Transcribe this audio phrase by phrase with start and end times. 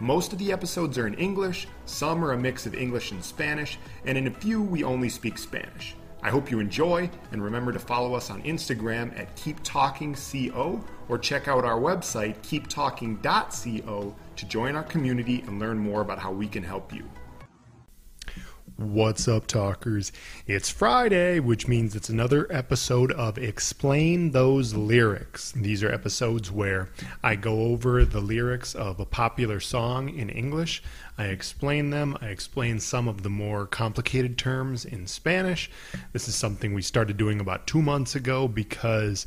[0.00, 3.80] Most of the episodes are in English, some are a mix of English and Spanish,
[4.04, 5.96] and in a few we only speak Spanish.
[6.22, 11.48] I hope you enjoy, and remember to follow us on Instagram at KeepTalkingCO or check
[11.48, 16.62] out our website, keeptalking.co, to join our community and learn more about how we can
[16.62, 17.04] help you.
[18.78, 20.12] What's up, talkers?
[20.46, 25.50] It's Friday, which means it's another episode of Explain Those Lyrics.
[25.50, 26.88] These are episodes where
[27.20, 30.80] I go over the lyrics of a popular song in English.
[31.18, 32.16] I explain them.
[32.20, 35.68] I explain some of the more complicated terms in Spanish.
[36.12, 39.26] This is something we started doing about two months ago because.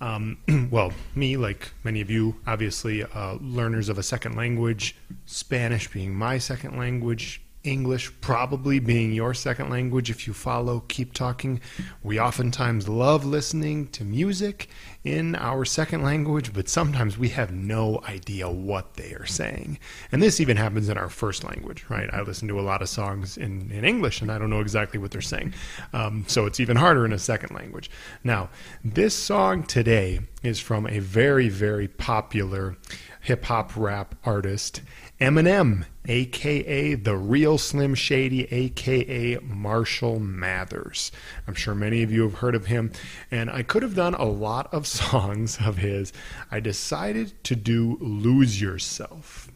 [0.00, 0.38] Um,
[0.70, 6.14] well, me, like many of you, obviously, uh, learners of a second language, Spanish being
[6.14, 11.60] my second language, English probably being your second language if you follow Keep Talking.
[12.02, 14.68] We oftentimes love listening to music
[15.02, 19.78] in our second language, but sometimes we have no idea what they are saying.
[20.12, 22.08] And this even happens in our first language, right?
[22.12, 25.00] I listen to a lot of songs in, in English and I don't know exactly
[25.00, 25.54] what they're saying.
[25.92, 27.90] Um, so it's even harder in a second language.
[28.22, 28.50] Now,
[28.84, 32.76] this song today is from a very, very popular
[33.22, 34.82] hip hop rap artist,
[35.20, 41.10] Eminem, aka the real Slim Shady, aka Marshall Mathers.
[41.46, 42.92] I'm sure many of you have heard of him,
[43.30, 46.12] and I could have done a lot of songs of his.
[46.50, 49.50] I decided to do Lose Yourself.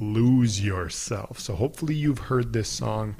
[0.00, 1.40] Lose Yourself.
[1.40, 3.16] So hopefully you've heard this song.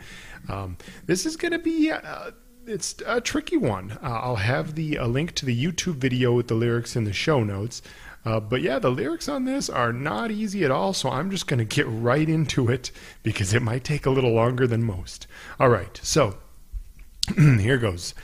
[0.49, 1.91] Um, this is going to be.
[1.91, 2.31] Uh,
[2.67, 3.93] it's a tricky one.
[4.03, 7.45] Uh, I'll have the link to the YouTube video with the lyrics in the show
[7.45, 7.81] notes.
[8.27, 11.47] Uh, but yeah, the lyrics on this are not easy at all, so I'm just
[11.47, 12.91] going to get right into it
[13.23, 15.29] because it might take a little longer than most.
[15.61, 16.37] All right, so
[17.37, 18.15] here goes.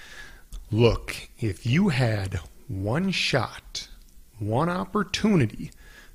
[0.72, 3.86] Look, if you had one shot,
[4.40, 5.70] one opportunity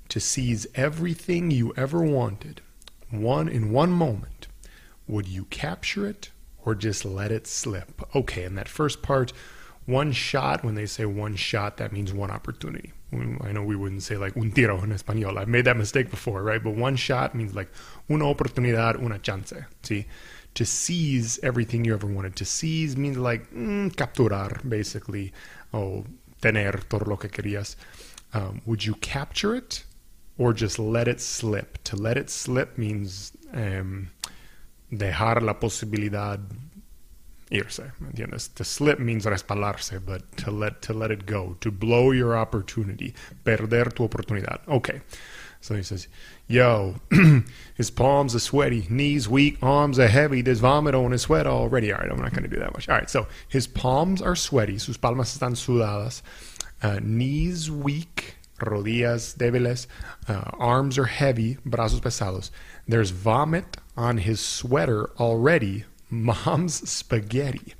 [0.09, 2.59] to seize everything you ever wanted,
[3.09, 4.47] one in one moment,
[5.07, 6.29] would you capture it
[6.65, 8.01] or just let it slip?
[8.13, 9.31] Okay, in that first part,
[9.85, 12.91] one shot, when they say one shot, that means one opportunity.
[13.13, 15.37] I know we wouldn't say like un tiro in español.
[15.37, 16.61] I've made that mistake before, right?
[16.61, 17.69] But one shot means like
[18.09, 19.53] una oportunidad, una chance.
[19.83, 20.05] See,
[20.55, 22.35] to seize everything you ever wanted.
[22.35, 25.31] To seize means like mm, capturar, basically.
[25.73, 26.05] Oh,
[26.41, 27.75] tener todo lo que querías.
[28.33, 29.83] Um, would you capture it
[30.37, 31.81] or just let it slip?
[31.85, 34.11] To let it slip means um,
[34.91, 36.39] dejar la posibilidad
[37.51, 38.53] irse, ¿me entiendes?
[38.55, 43.13] To slip means respalarse, but to let to let it go, to blow your opportunity,
[43.43, 44.67] perder tu oportunidad.
[44.67, 45.01] Okay.
[45.59, 46.07] So he says,
[46.47, 46.95] Yo,
[47.75, 51.91] his palms are sweaty, knees weak, arms are heavy, there's vomit on his sweat already.
[51.91, 52.87] All right, I'm not going to do that much.
[52.87, 56.21] All right, so his palms are sweaty, sus palmas están sudadas,
[56.83, 59.87] uh, knees weak, rodillas débiles,
[60.27, 62.49] uh, arms are heavy, brazos pesados.
[62.87, 67.73] There's vomit on his sweater already, mom's spaghetti.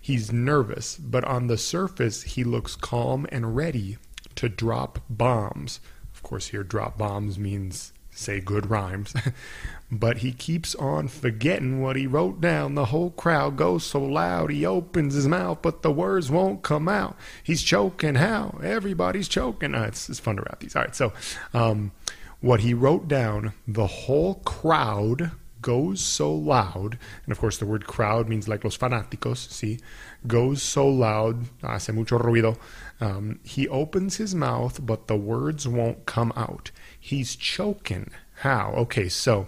[0.00, 3.98] He's nervous, but on the surface, he looks calm and ready
[4.34, 5.80] to drop bombs.
[6.14, 9.14] Of course, here, drop bombs means say good rhymes.
[9.90, 12.74] but he keeps on forgetting what he wrote down.
[12.74, 16.88] The whole crowd goes so loud, he opens his mouth, but the words won't come
[16.88, 17.16] out.
[17.42, 18.16] He's choking.
[18.16, 18.58] How?
[18.62, 19.74] Everybody's choking.
[19.74, 20.76] Uh, it's, it's fun to rap these.
[20.76, 21.12] All right, so
[21.54, 21.92] um,
[22.40, 25.32] what he wrote down, the whole crowd
[25.62, 29.78] goes so loud, and of course the word crowd means like los fanáticos, see,
[30.26, 32.58] goes so loud, hace mucho ruido.
[33.00, 36.70] Um, he opens his mouth, but the words won't come out.
[36.98, 38.10] He's choking.
[38.40, 38.72] How?
[38.76, 39.46] Okay, so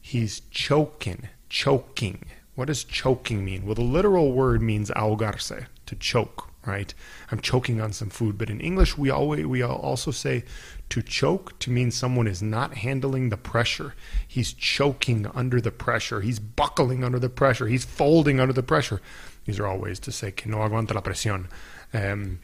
[0.00, 2.24] he's choking, choking.
[2.54, 3.66] What does choking mean?
[3.66, 6.94] Well, the literal word means ahogarse, to choke right?
[7.32, 8.38] I'm choking on some food.
[8.38, 10.44] But in English, we always we also say
[10.90, 13.94] to choke to mean someone is not handling the pressure.
[14.26, 16.20] He's choking under the pressure.
[16.20, 17.66] He's buckling under the pressure.
[17.66, 19.00] He's folding under the pressure.
[19.44, 21.46] These are all ways to say que no aguanta la presión.
[21.92, 22.40] Um,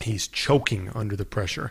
[0.00, 1.70] he's choking under the pressure.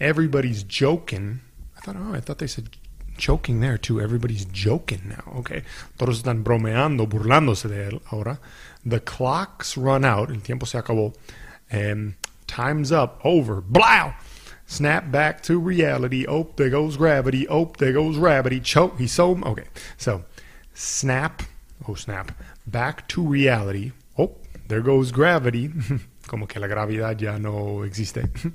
[0.00, 1.40] Everybody's joking.
[1.76, 2.70] I thought, oh, I thought they said
[3.16, 4.00] choking there too.
[4.00, 5.38] Everybody's joking now.
[5.38, 5.62] Okay.
[5.98, 8.38] Todos están bromeando, burlándose de él ahora.
[8.84, 10.30] The clocks run out.
[10.30, 11.14] El tiempo se acabó.
[11.70, 12.14] And
[12.46, 13.20] time's up.
[13.24, 13.60] Over.
[13.60, 14.14] Blow.
[14.66, 16.26] Snap back to reality.
[16.26, 17.46] Oh, there goes gravity.
[17.48, 18.60] Oh, there goes gravity.
[18.60, 18.98] Choke.
[18.98, 19.66] He's so okay.
[19.98, 20.24] So,
[20.72, 21.42] snap
[21.88, 22.32] oh snap,
[22.66, 23.92] back to reality.
[24.18, 24.36] Oh,
[24.68, 25.70] there goes gravity.
[26.26, 28.28] Como que la gravedad ya no existe.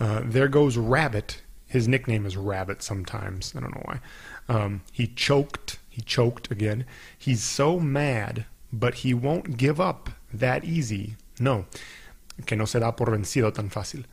[0.00, 1.42] Uh, there goes Rabbit.
[1.68, 3.54] His nickname is Rabbit sometimes.
[3.54, 4.00] I don't know why.
[4.48, 5.78] Um, he choked.
[5.88, 6.84] He choked again.
[7.16, 11.16] He's so mad, but he won't give up that easy.
[11.38, 11.66] No.
[12.46, 14.04] Que no se da por vencido tan fácil.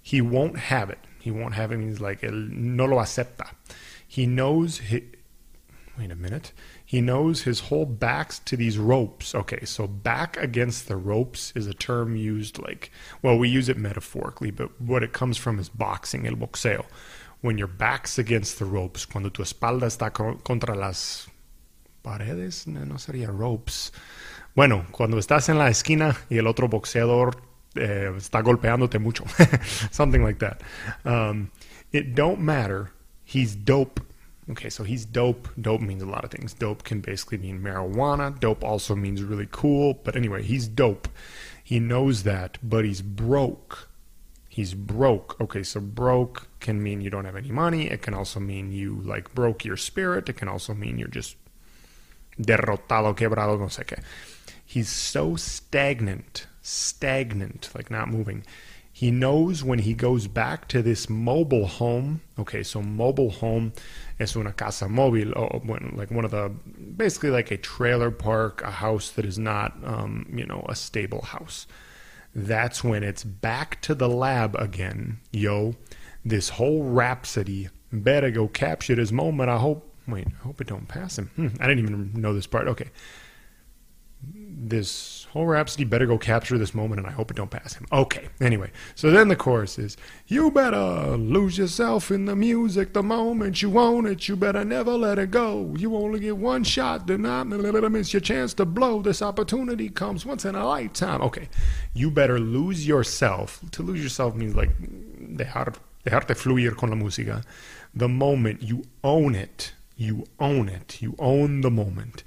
[0.00, 0.98] He won't have it.
[1.20, 3.54] He won't have it means like el no lo acepta.
[4.06, 4.78] He knows.
[4.78, 5.04] He,
[5.98, 6.52] wait a minute.
[6.84, 9.34] He knows his whole back's to these ropes.
[9.34, 12.90] Okay, so back against the ropes is a term used like,
[13.22, 16.84] well, we use it metaphorically, but what it comes from is boxing, el boxeo.
[17.40, 21.26] When your back's against the ropes, cuando tu espalda está contra las
[22.02, 23.90] paredes, no, sería ropes.
[24.54, 27.36] Bueno, cuando estás en la esquina y el otro boxeador
[27.74, 29.24] eh, está golpeándote mucho.
[29.90, 30.62] Something like that.
[31.04, 31.50] Um,
[31.92, 32.92] it don't matter.
[33.24, 34.00] He's dope
[34.50, 35.48] Okay, so he's dope.
[35.58, 36.52] Dope means a lot of things.
[36.52, 38.38] Dope can basically mean marijuana.
[38.38, 39.94] Dope also means really cool.
[40.04, 41.08] But anyway, he's dope.
[41.62, 43.88] He knows that, but he's broke.
[44.48, 45.40] He's broke.
[45.40, 47.90] Okay, so broke can mean you don't have any money.
[47.90, 50.28] It can also mean you like broke your spirit.
[50.28, 51.36] It can also mean you're just
[52.38, 54.02] derrotado, quebrado, no sé qué.
[54.64, 58.44] He's so stagnant, stagnant, like not moving
[58.96, 62.20] he knows when he goes back to this mobile home.
[62.38, 63.72] Okay, so mobile home
[64.20, 65.34] es una casa móvil,
[65.96, 66.48] like one of the
[66.96, 71.22] basically like a trailer park, a house that is not, um, you know, a stable
[71.22, 71.66] house.
[72.36, 75.74] That's when it's back to the lab again, yo.
[76.24, 79.50] This whole rhapsody better go capture this moment.
[79.50, 79.92] I hope.
[80.06, 81.32] Wait, I hope it don't pass him.
[81.34, 82.68] Hmm, I didn't even know this part.
[82.68, 82.90] Okay,
[84.26, 87.86] this whole Rhapsody better go capture this moment, and I hope it don't pass him.
[87.92, 93.02] Okay, anyway, so then the chorus is You better lose yourself in the music the
[93.02, 94.28] moment you own it.
[94.28, 95.74] You better never let it go.
[95.76, 99.02] You only get one shot, do not miss your chance to blow.
[99.02, 101.20] This opportunity comes once in a lifetime.
[101.20, 101.48] Okay,
[101.92, 103.60] you better lose yourself.
[103.72, 104.70] To lose yourself means like
[105.36, 105.74] dejar,
[106.06, 107.44] dejarte fluir con la música.
[107.94, 112.24] The moment you own it, you own it, you own the moment.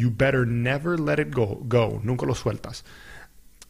[0.00, 1.56] You better never let it go.
[1.68, 2.00] Go.
[2.02, 2.82] Nunca lo sueltas.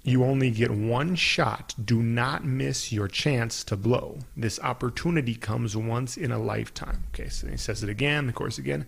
[0.04, 1.74] You only get one shot.
[1.84, 4.20] Do not miss your chance to blow.
[4.36, 7.02] This opportunity comes once in a lifetime.
[7.12, 8.86] Okay, so he says it again, the chorus again.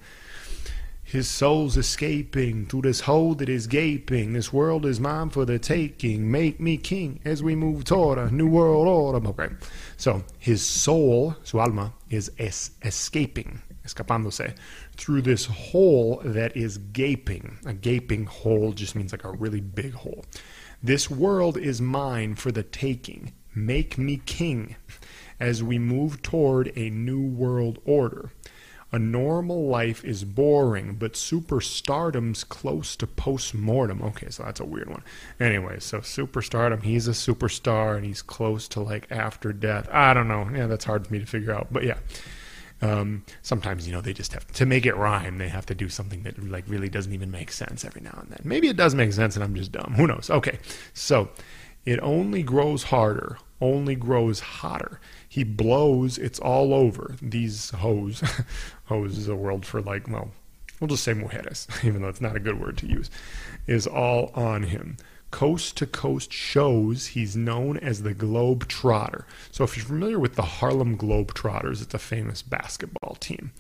[1.02, 4.34] His soul's escaping through this hole that is gaping.
[4.34, 6.30] This world is mine for the taking.
[6.30, 9.28] Make me king as we move toward a new world order.
[9.30, 9.52] Okay,
[9.96, 14.56] so his soul, su alma, is es- escaping escapándose,
[14.96, 17.58] through this hole that is gaping.
[17.64, 20.24] A gaping hole just means like a really big hole.
[20.82, 23.32] This world is mine for the taking.
[23.54, 24.76] Make me king
[25.38, 28.30] as we move toward a new world order.
[28.94, 34.02] A normal life is boring, but superstardom's close to postmortem.
[34.02, 35.02] Okay, so that's a weird one.
[35.40, 39.88] Anyway, so superstardom, he's a superstar and he's close to like after death.
[39.90, 40.50] I don't know.
[40.54, 41.68] Yeah, that's hard for me to figure out.
[41.72, 41.98] But yeah.
[42.82, 45.38] Um, sometimes you know they just have to make it rhyme.
[45.38, 48.28] They have to do something that like really doesn't even make sense every now and
[48.28, 48.40] then.
[48.44, 49.94] Maybe it does make sense, and I'm just dumb.
[49.96, 50.28] Who knows?
[50.28, 50.58] Okay,
[50.92, 51.30] so
[51.86, 55.00] it only grows harder, only grows hotter.
[55.28, 56.18] He blows.
[56.18, 57.14] It's all over.
[57.22, 58.22] These hoes,
[58.84, 60.32] hoes is a word for like well,
[60.80, 63.10] we'll just say mujeres, even though it's not a good word to use,
[63.66, 64.96] is all on him
[65.32, 69.26] coast to coast shows, he's known as the Globe Trotter.
[69.50, 73.50] So if you're familiar with the Harlem Globetrotters, it's a famous basketball team.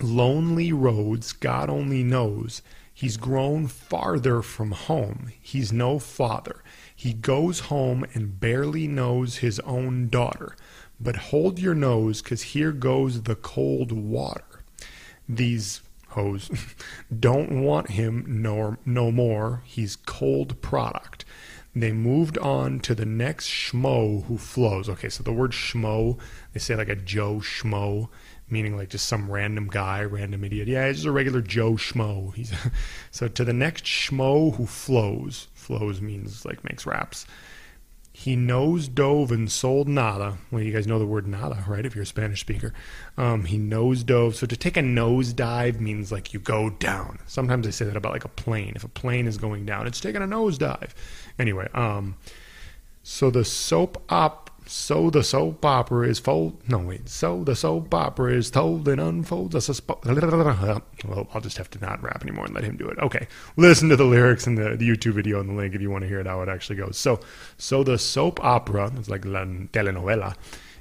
[0.00, 2.62] Lonely roads, God only knows.
[2.94, 5.32] He's grown farther from home.
[5.42, 6.62] He's no father.
[6.94, 10.56] He goes home and barely knows his own daughter.
[10.98, 14.62] But hold your nose, because here goes the cold water.
[15.28, 15.82] These
[16.16, 16.50] hoes
[17.20, 19.62] don't want him no, no more.
[19.64, 21.24] He's cold product.
[21.76, 24.88] They moved on to the next schmo who flows.
[24.88, 26.18] Okay, so the word schmo,
[26.54, 28.08] they say like a Joe schmo,
[28.48, 30.68] meaning like just some random guy, random idiot.
[30.68, 32.34] Yeah, he's just a regular Joe schmo.
[32.34, 32.50] He's
[33.10, 35.48] so to the next schmo who flows.
[35.52, 37.26] Flows means like makes raps.
[38.18, 40.38] He nose dove and sold nada.
[40.50, 41.84] Well, you guys know the word nada, right?
[41.84, 42.72] If you're a Spanish speaker.
[43.18, 44.36] Um, he nose dove.
[44.36, 47.18] So to take a nose dive means like you go down.
[47.26, 48.72] Sometimes they say that about like a plane.
[48.74, 50.94] If a plane is going down, it's taking a nose dive.
[51.38, 52.16] Anyway, um,
[53.02, 56.60] so the soap op so the soap opera is fold.
[56.68, 57.08] No, wait.
[57.08, 60.04] So the soap opera is told and unfolds a susp-
[61.06, 62.98] Well, I'll just have to not rap anymore and let him do it.
[62.98, 63.28] Okay.
[63.56, 66.02] Listen to the lyrics in the, the YouTube video and the link if you want
[66.02, 66.96] to hear it how it actually goes.
[66.96, 67.20] So,
[67.58, 70.34] so the soap opera, it's like la telenovela,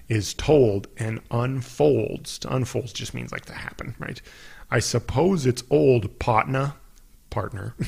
[0.09, 2.39] is told and unfolds.
[2.39, 4.21] To unfolds just means like to happen, right?
[4.71, 6.73] I suppose it's old, partner.
[7.29, 7.75] partner.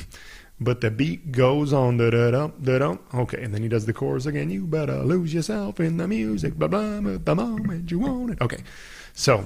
[0.60, 2.96] But the beat goes on, da da da da da.
[3.14, 4.50] Okay, and then he does the chorus again.
[4.50, 8.40] You better lose yourself in the music, blah blah, blah the moment you want it.
[8.40, 8.64] Okay,
[9.14, 9.44] so,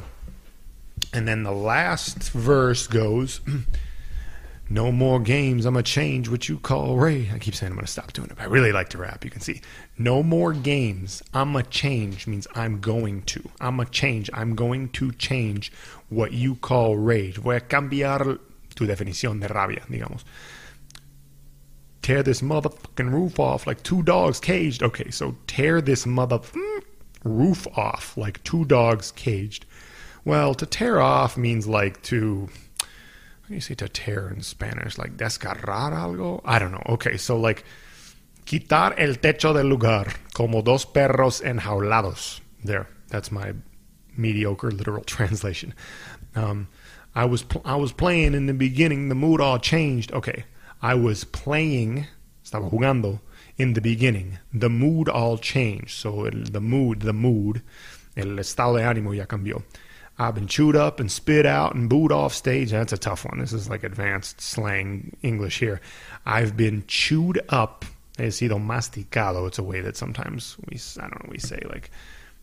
[1.12, 3.42] and then the last verse goes,
[4.70, 5.66] "No more games.
[5.66, 8.40] I'ma change what you call Ray." I keep saying I'm gonna stop doing it.
[8.40, 9.22] I really like to rap.
[9.22, 9.60] You can see,
[9.98, 11.22] "No more games.
[11.34, 13.50] I'ma change" means I'm going to.
[13.60, 14.30] I'ma change.
[14.32, 15.72] I'm going to change
[16.08, 17.36] what you call rage.
[17.36, 18.40] Voy a cambiar
[18.74, 20.24] tu definición de rabia, digamos
[22.02, 24.82] tear this motherfucking roof off like two dogs caged.
[24.82, 26.40] Okay, so tear this mother
[27.24, 29.64] roof off like two dogs caged.
[30.24, 32.48] Well, to tear off means like to.
[32.80, 34.98] How do you say to tear in Spanish?
[34.98, 36.40] Like desgarrar algo?
[36.44, 36.82] I don't know.
[36.90, 37.64] Okay, so like
[38.46, 42.40] quitar el techo del lugar como dos perros enjaulados.
[42.64, 43.54] There, that's my
[44.16, 45.74] mediocre literal translation.
[46.34, 46.68] Um,
[47.14, 49.08] I was pl- I was playing in the beginning.
[49.08, 50.12] The mood all changed.
[50.12, 50.44] Okay,
[50.82, 52.06] I was playing,
[52.44, 53.20] estaba jugando
[53.56, 54.38] in the beginning.
[54.52, 55.90] The mood all changed.
[55.90, 57.62] So el, the mood, the mood,
[58.16, 59.62] el estado de ánimo ya cambió.
[60.18, 62.70] I've been chewed up and spit out and booed off stage.
[62.70, 63.38] That's a tough one.
[63.38, 65.80] This is like advanced slang English here.
[66.26, 67.84] I've been chewed up.
[68.18, 69.46] He sido masticado.
[69.48, 71.90] It's a way that sometimes we, I don't know, we say like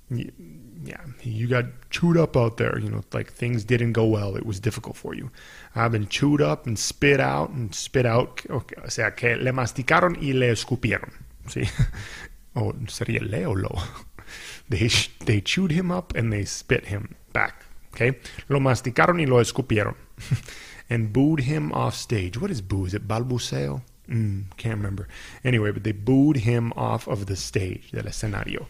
[0.10, 2.80] yeah, you got chewed up out there.
[2.80, 4.36] You know, like things didn't go well.
[4.36, 5.32] It was difficult for you.
[5.76, 8.42] I've been chewed up and spit out and spit out.
[8.50, 11.12] Okay, o sea, que le masticaron y le escupieron.
[11.48, 11.70] ¿sí?
[12.56, 13.76] o sería le o lo.
[14.70, 14.88] They,
[15.26, 17.66] they chewed him up and they spit him back.
[17.94, 18.20] Okay?
[18.50, 19.96] Lo masticaron y lo escupieron.
[20.90, 22.40] and booed him off stage.
[22.40, 22.86] What is boo?
[22.86, 23.82] Is it balbuceo?
[24.08, 25.08] Mm, can't remember.
[25.44, 28.68] Anyway, but they booed him off of the stage, del escenario.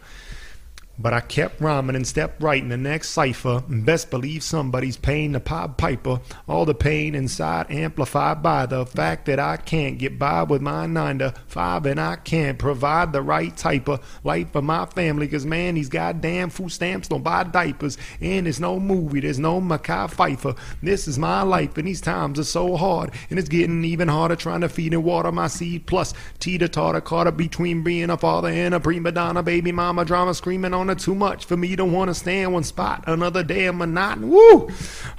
[1.02, 3.64] But I kept rhyming and stepped right in the next cipher.
[3.70, 6.20] And best believe somebody's paying the Pied Piper.
[6.46, 10.88] All the pain inside amplified by the fact that I can't get by with my
[10.88, 15.30] 9 to 5 and I can't provide the right type of life for my family.
[15.30, 17.98] Cause man, these goddamn food stamps don't buy diapers.
[18.20, 20.58] And there's no movie, there's no Mekhi Phifer.
[20.84, 23.12] This is my life and these times are so hard.
[23.30, 25.86] And it's getting even harder trying to feed and water my seed.
[25.86, 30.04] Plus, teeter totter caught up between being a father and a prima donna baby mama
[30.04, 33.44] drama screaming on too much for me to want to stay in one spot another
[33.44, 34.28] day of monotony.
[34.28, 34.70] Woo!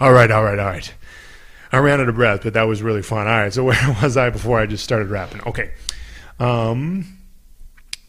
[0.01, 0.93] All right, all right, all right.
[1.73, 3.27] I ran out of breath, but that was really fun.
[3.27, 5.43] All right, so where was I before I just started rapping?
[5.43, 5.73] Okay.
[6.39, 7.19] Um,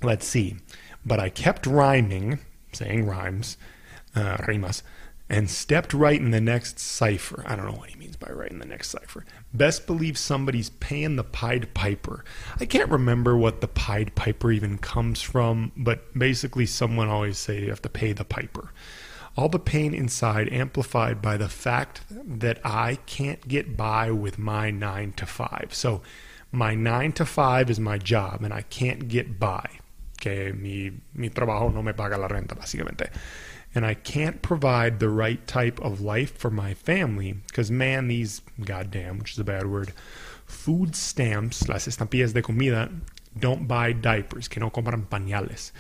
[0.01, 0.55] let's see.
[1.05, 2.39] But I kept rhyming,
[2.73, 3.57] saying rhymes,
[4.15, 4.83] uh, rimas,
[5.31, 7.41] and stepped right in the next cipher.
[7.47, 9.23] I don't know what he means by right in the next cipher.
[9.53, 12.25] Best believe somebody's paying the Pied Piper.
[12.59, 17.61] I can't remember what the Pied Piper even comes from, but basically, someone always say
[17.61, 18.73] you have to pay the piper.
[19.37, 24.69] All the pain inside amplified by the fact that I can't get by with my
[24.69, 25.69] nine to five.
[25.71, 26.01] So,
[26.51, 29.65] my nine to five is my job, and I can't get by.
[30.19, 33.09] Que mi, mi trabajo no me paga la renta, básicamente
[33.73, 38.41] and I can't provide the right type of life for my family because, man, these
[38.63, 39.93] goddamn, which is a bad word,
[40.45, 42.91] food stamps, las estampillas de comida,
[43.39, 45.71] don't buy diapers, que no compran pañales.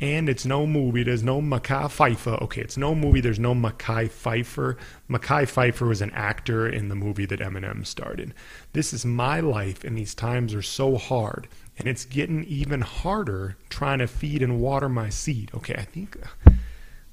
[0.00, 1.02] And it's no movie.
[1.02, 2.40] There's no Mekhi Phifer.
[2.42, 3.20] Okay, it's no movie.
[3.20, 4.76] There's no Mekhi Phifer.
[5.10, 8.32] Mekhi Phifer was an actor in the movie that Eminem starred in.
[8.74, 11.48] This is my life, and these times are so hard.
[11.76, 15.50] And it's getting even harder trying to feed and water my seed.
[15.52, 16.16] Okay, I think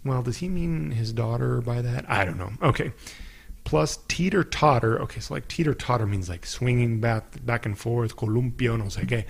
[0.06, 2.10] well, does he mean his daughter by that?
[2.10, 2.52] I don't know.
[2.62, 2.94] Okay.
[3.64, 5.02] Plus teeter totter.
[5.02, 9.08] Okay, so like teeter totter means like swinging back back and forth, columpio, no sé
[9.08, 9.26] qué.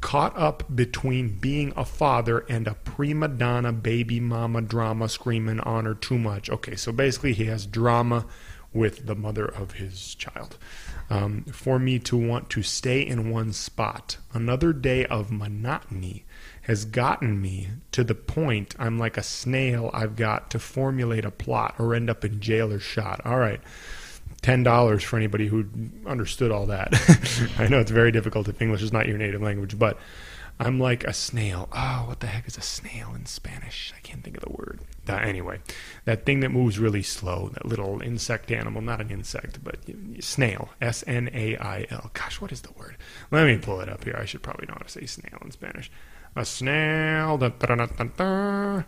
[0.00, 5.84] Caught up between being a father and a prima donna baby mama drama screaming on
[5.84, 6.48] her too much.
[6.48, 8.24] Okay, so basically he has drama
[8.72, 10.56] with the mother of his child.
[11.10, 14.18] Um, for me to want to stay in one spot.
[14.32, 16.24] Another day of monotony
[16.68, 21.30] has gotten me to the point I'm like a snail I've got to formulate a
[21.30, 23.22] plot or end up in jail or shot.
[23.24, 23.60] All right.
[24.42, 25.64] Ten dollars for anybody who
[26.06, 26.92] understood all that.
[27.58, 29.98] I know it's very difficult if English is not your native language, but
[30.60, 31.68] I'm like a snail.
[31.72, 33.92] Oh, what the heck is a snail in Spanish?
[33.96, 34.80] I can't think of the word.
[35.08, 35.60] Uh, anyway,
[36.04, 39.78] that thing that moves really slow, that little insect animal, not an insect, but
[40.20, 40.68] snail.
[40.82, 42.10] S N A I L.
[42.12, 42.96] Gosh, what is the word?
[43.30, 44.18] Let me pull it up here.
[44.20, 45.90] I should probably know how to say snail in Spanish.
[46.36, 47.38] A snail.
[47.38, 48.82] Da, da, da,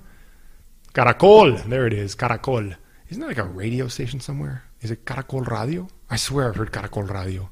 [0.92, 1.64] Caracol.
[1.68, 2.14] There it is.
[2.14, 2.76] Caracol.
[3.08, 4.64] Isn't that like a radio station somewhere?
[4.80, 5.88] Is it Caracol Radio?
[6.08, 7.50] I swear I've heard Caracol Radio.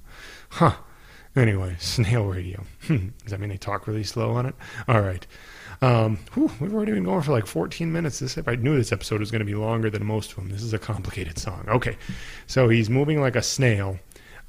[0.50, 0.76] Huh.
[1.36, 2.64] Anyway, snail radio.
[2.86, 3.08] Hmm.
[3.22, 4.54] Does that mean they talk really slow on it?
[4.86, 5.26] All right.
[5.80, 8.18] Um, whew, we've already been going for like 14 minutes.
[8.18, 10.48] This, I knew this episode was going to be longer than most of them.
[10.48, 11.64] This is a complicated song.
[11.68, 11.96] Okay.
[12.46, 13.98] So he's moving like a snail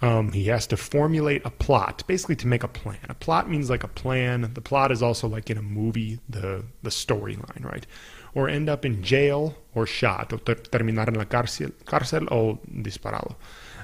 [0.01, 2.99] Um, he has to formulate a plot, basically to make a plan.
[3.09, 4.49] A plot means like a plan.
[4.53, 7.85] The plot is also like in a movie, the the storyline, right?
[8.33, 12.59] Or end up in jail or shot, or ter- terminar en la cárcel, cárcel o
[12.71, 13.35] disparado.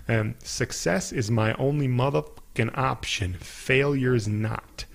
[0.07, 3.33] Um, success is my only motherfucking option.
[3.33, 4.85] Failure's not.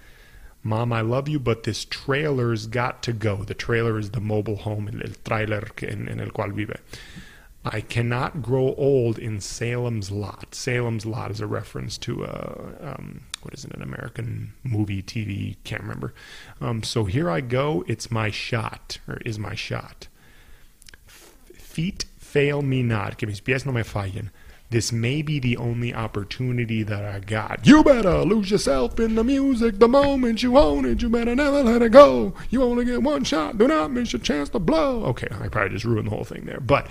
[0.62, 3.44] Mom, I love you, but this trailer's got to go.
[3.44, 6.78] The trailer is the mobile home, el trailer en, en el cual vive.
[7.64, 10.54] I cannot grow old in Salem's Lot.
[10.54, 15.56] Salem's Lot is a reference to a, um, what is it, an American movie, TV,
[15.64, 16.14] can't remember.
[16.60, 17.84] Um, so here I go.
[17.86, 20.08] It's my shot, or is my shot.
[21.06, 23.18] Feet fail me not.
[23.18, 24.30] Que mis pies no me fallen.
[24.70, 27.66] This may be the only opportunity that I got.
[27.66, 31.02] You better lose yourself in the music the moment you own it.
[31.02, 32.34] You better never let it go.
[32.50, 33.58] You only get one shot.
[33.58, 35.04] Do not miss your chance to blow.
[35.06, 36.86] Okay, I probably just ruined the whole thing there, but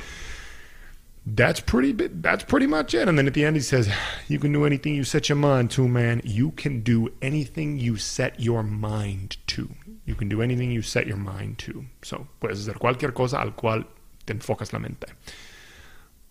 [1.36, 3.90] that's pretty that's pretty much it and then at the end he says
[4.28, 7.98] you can do anything you set your mind to man you can do anything you
[7.98, 9.70] set your mind to
[10.06, 13.52] you can do anything you set your mind to so puedes hacer cualquier cosa al
[13.52, 13.86] cual
[14.26, 15.08] te enfocas la mente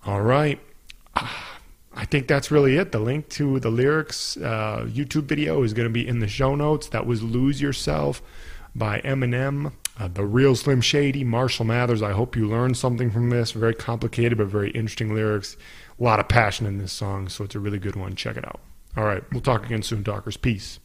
[0.07, 0.61] all right
[1.99, 2.93] I think that's really it.
[2.93, 6.55] The link to the lyrics uh, YouTube video is going to be in the show
[6.55, 6.88] notes.
[6.90, 8.23] That was Lose Yourself
[8.73, 9.73] by Eminem.
[9.99, 12.02] Uh, the real Slim Shady, Marshall Mathers.
[12.02, 13.50] I hope you learned something from this.
[13.50, 15.57] Very complicated but very interesting lyrics.
[15.99, 18.14] A lot of passion in this song, so it's a really good one.
[18.14, 18.61] Check it out.
[18.97, 20.37] All right, we'll talk again soon, talkers.
[20.37, 20.78] Peace.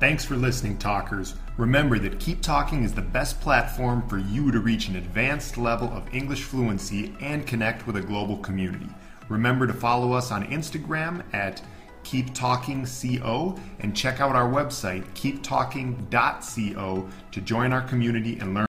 [0.00, 1.34] Thanks for listening, talkers.
[1.56, 5.88] Remember that Keep Talking is the best platform for you to reach an advanced level
[5.92, 8.88] of English fluency and connect with a global community.
[9.28, 11.62] Remember to follow us on Instagram at
[12.04, 18.62] Keep Talking CO and check out our website keeptalking.co to join our community and learn